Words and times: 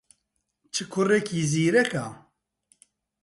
چ 0.73 0.75
کوڕێکی 0.91 1.39
زیرەکە! 1.51 2.05